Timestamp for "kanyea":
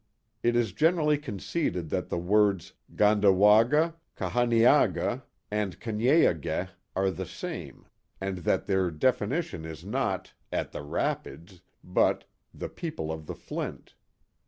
5.79-6.33